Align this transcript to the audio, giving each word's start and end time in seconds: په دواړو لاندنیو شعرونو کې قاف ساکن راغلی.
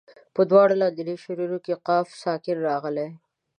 په 0.35 0.41
دواړو 0.49 0.79
لاندنیو 0.81 1.21
شعرونو 1.23 1.57
کې 1.65 1.81
قاف 1.87 2.07
ساکن 2.23 2.57
راغلی. 2.69 3.09